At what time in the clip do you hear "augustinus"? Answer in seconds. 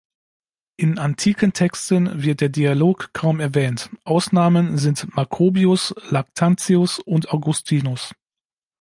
7.31-8.11